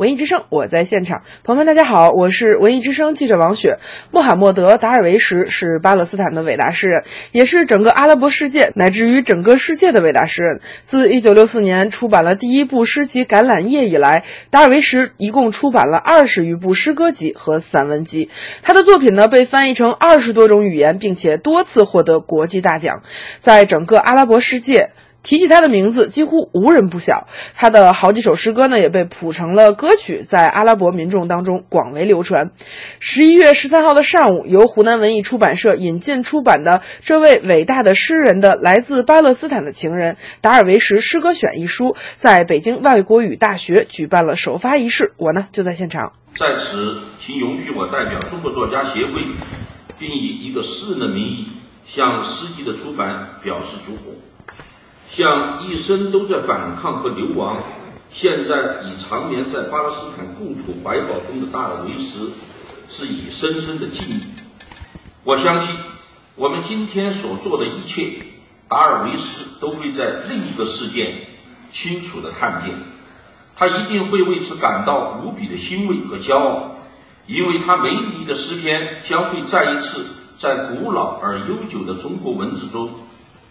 [0.00, 1.24] 文艺之声，我在现场。
[1.44, 3.76] 朋友们，大家好，我是文艺之声记者王雪。
[4.10, 10.62] 穆罕默德·达尔维什是巴勒斯坦的伟大诗人，也是整个阿拉伯世界乃至于整个世界的伟大诗人。
[10.84, 18.30] 自1964年出版了第一部诗集《橄榄叶》以来，达尔维什一共出版了二十余部诗歌集和散文集。
[18.62, 23.02] 他的作品呢，被翻译成二十多种语言，并且多次获得国际大奖。
[23.40, 24.92] 在整个阿拉伯世界。
[25.22, 27.26] 提起他的名字，几乎无人不晓。
[27.54, 32.50] 他的好几首诗歌呢，也被谱成了歌曲，在阿拉伯民众当中广为流传。
[32.98, 45.12] 十一月十三号的上午，由湖南文艺出版社引进出版的这位伟大的诗人的来自巴勒斯坦的情人达尔维什诗歌选一书，在北京外国语大学举办了首发仪式。
[45.18, 46.12] 我呢就在现场。
[46.38, 49.20] 在此，请允许我代表中国作家协会，
[49.98, 51.48] 并以一个诗人的名义，
[51.86, 54.16] 向诗集的出版表示祝贺。
[55.12, 57.56] 向一生都在反抗和流亡，
[58.12, 62.30] 现在已长眠在巴勒斯坦故土怀抱中的达尔维什，
[62.88, 64.20] 是以深深的敬意。
[65.24, 65.74] 我相信，
[66.36, 68.22] 我们今天所做的一切，
[68.68, 71.26] 达尔维什都会在另一个世界
[71.72, 72.74] 清楚的看见。
[73.56, 76.76] 他一定会为此感到无比的欣慰和骄傲，
[77.26, 80.06] 因为他美丽的诗篇将会再一次
[80.38, 82.92] 在古老而悠久的中国文字中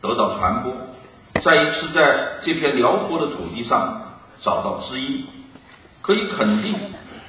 [0.00, 0.72] 得到传播。
[1.40, 4.02] 再一次在这片辽阔的土地上
[4.40, 5.24] 找到知音，
[6.02, 6.74] 可以肯定，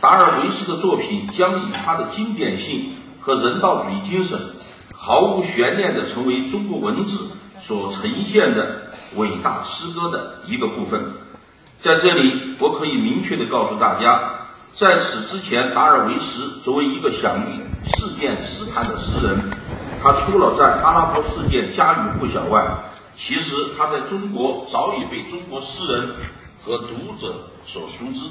[0.02, 4.38] 达尔维斯的作品将以他的经典性和人道主义精神，
[4.94, 7.30] 毫无悬念地成为中国文字
[7.62, 11.02] 所呈现的伟大诗歌的一个部分。
[11.82, 17.64] 在这里，我可以明确地告诉大家，在此之前，达尔维什作为一个享誉
[17.96, 19.52] 世界诗坛的诗人，
[20.04, 22.68] 他除了在阿拉伯世界家喻户晓外，
[23.24, 26.10] 其实他在中国早已被中国诗人
[26.60, 28.22] 和读者所熟知。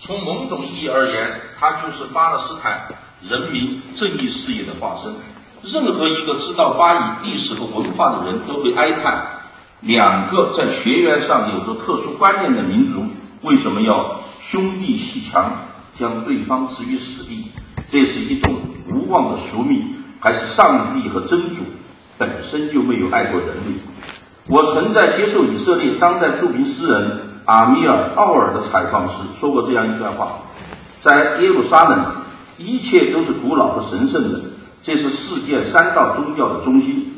[0.00, 2.88] 从某种意义而言，他就是巴勒斯坦
[3.22, 5.14] 人民正义事业的化身。
[5.62, 9.24] 任何一个知道巴以历史和文化的人都会哀叹：
[9.82, 13.04] 两个在学员上有着特殊观念的民族，
[13.42, 17.52] 为什么要兄弟阋墙，将对方置于死地？
[17.88, 18.60] 这是一种
[18.90, 21.62] 无望的宿命，还是上帝和真主
[22.18, 23.72] 本身就没有爱过人类？
[24.48, 30.38] 我曾在接受以色列当代著名诗人阿米尔·奥尔的采访时说过这样一段话：
[31.02, 32.02] 在耶路撒冷，
[32.56, 34.40] 一切都是古老和神圣的，
[34.82, 37.12] 这是世界三大宗教的中心。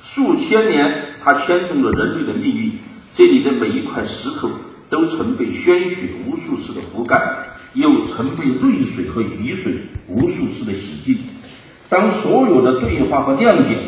[0.00, 2.78] 数千年，它牵动了人类的命运。
[3.12, 4.48] 这里的每一块石头
[4.88, 9.74] 都曾被鲜血无数次的覆盖，又曾被泪水和雨水
[10.06, 11.18] 无数次的洗净。
[11.88, 13.80] 当所有的对话和亮点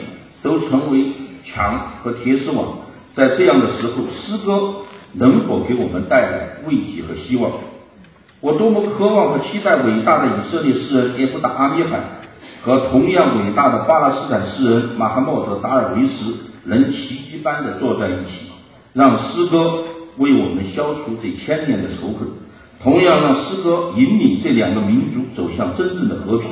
[0.42, 1.12] 都成为
[1.44, 2.78] 墙和铁丝网。
[3.18, 4.76] 在这样的时候，诗歌
[5.14, 7.50] 能否给我们带来慰藉和希望？
[8.38, 12.20] 我多么渴望和期待伟大的以色列诗人耶夫达阿米罕
[12.62, 18.52] 和同样伟大的巴勒斯坦诗人马哈默德达尔维什能奇迹般的坐在一起，
[18.92, 19.82] 让诗歌
[20.18, 22.28] 为我们消除这千年的仇恨，
[22.80, 26.50] 同样让诗歌引领这两个民族走向真正的和平。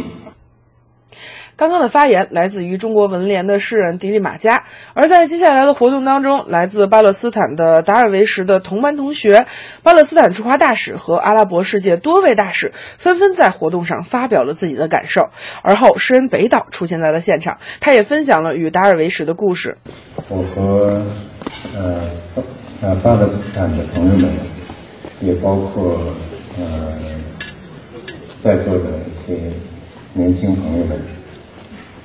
[1.57, 9.47] 刚刚的发言来自于中国文联的诗人迪丽马加，而在接下来的活动当中，来自巴勒斯坦的达尔维什的同班同学、
[9.83, 15.31] 巴勒斯坦驻华大使和阿拉伯世界多位大使纷纷在活动上发表了自己的感受。
[15.63, 19.79] 而后，诗人北岛出现在了现场，他也分享了与达尔维什的故事。
[20.29, 21.03] 我和
[21.75, 22.11] 呃
[22.83, 24.31] 呃巴勒斯坦的朋友们，
[25.23, 25.99] 也包括
[26.59, 26.93] 呃
[28.43, 29.35] 在座的一些
[30.13, 31.16] 年轻朋友们。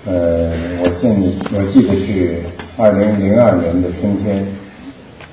[0.04, 0.50] 呃，
[0.84, 1.14] 我现
[1.54, 2.38] 我记得是
[2.76, 4.44] 二零零二年的春天，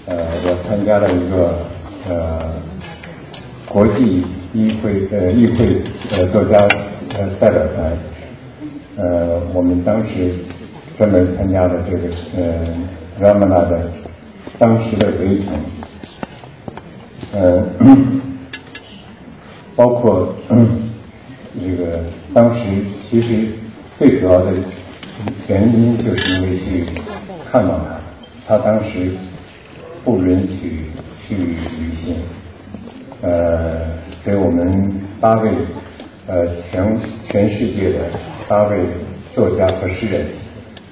[0.04, 0.14] 呃，
[0.44, 1.58] 我参加了一个
[2.06, 2.38] 呃
[3.66, 5.80] 国际议会呃议会
[6.18, 6.58] 呃作家
[7.16, 7.90] 呃代表团，
[8.98, 10.30] 呃，我们当时
[10.98, 12.44] 专门参加了这个呃
[13.20, 13.90] 拉曼拉的
[14.58, 15.46] 当时的围城，
[17.32, 17.66] 呃，
[19.74, 20.34] 包括
[21.58, 22.00] 这个
[22.34, 22.60] 当时
[23.00, 23.48] 其实。
[23.98, 24.52] 最主要的
[25.48, 26.84] 原因就是因为去
[27.50, 27.84] 看望
[28.46, 29.10] 他，他当时
[30.04, 30.84] 不允许
[31.18, 32.14] 去旅行，
[33.22, 33.80] 呃，
[34.24, 34.88] 给我们
[35.20, 35.50] 八位
[36.28, 37.98] 呃全全世界的
[38.46, 38.86] 八位
[39.32, 40.24] 作家和诗人，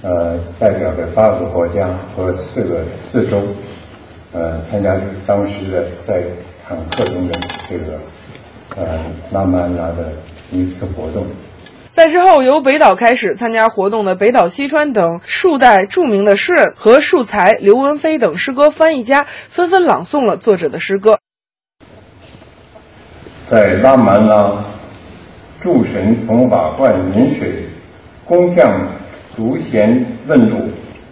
[0.03, 3.41] 呃，代表的八个国家和四个四州，
[4.33, 6.25] 呃，参加当时的在
[6.67, 7.35] 坦克中的
[7.69, 8.01] 这个
[8.75, 8.99] 呃
[9.31, 10.13] 拉曼拉的
[10.51, 11.25] 一次活动。
[11.97, 21.19] 在之后，由北岛开始参加活动的北岛西川等数代著名的诗人和树才刘文飞等诗歌翻译家纷纷朗诵了作者的诗歌。
[23.47, 24.63] 在拉曼拉
[25.59, 27.49] 诸神从瓦罐饮水，
[28.27, 28.87] 攻向
[29.35, 30.69] 独贤问路。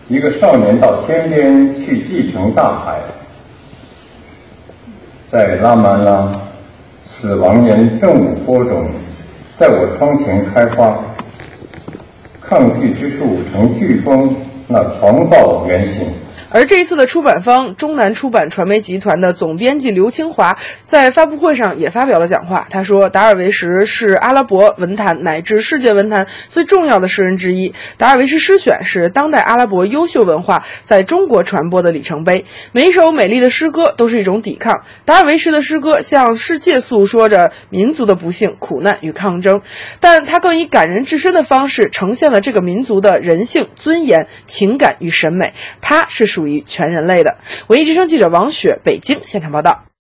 [0.09, 3.01] 一个少年到天边去继承大海，
[5.27, 6.31] 在拉曼拉，
[7.05, 8.87] 死亡岩正午播种，
[9.57, 10.99] 在我窗前开花。
[12.41, 14.35] 抗拒之树成飓风，
[14.69, 16.13] 那狂暴原型。
[16.55, 20.57] 而这一次的出版方中南出版传媒集团的总编辑刘清华
[20.87, 22.69] 在发布会上也发表了讲话。
[22.71, 27.75] 他说：“达尔维什是阿拉伯文坛乃至世界文坛最重要的诗人之一。
[27.99, 32.45] 达尔维什诗选是当代阿拉伯优秀文化在中国传播的里程碑。
[32.71, 34.85] 每一首美丽的诗歌都是一种抵抗。
[35.05, 39.61] 达尔维什的诗歌向世界诉说着民族的不幸、苦难与抗争，
[39.99, 45.53] 但他更以感人至深的方式呈现了这个民族的人性、尊严、情感与审美。
[45.81, 47.39] 他是属。”属于全人类的。
[47.69, 49.94] 文艺之声记者王雪北京现场报道。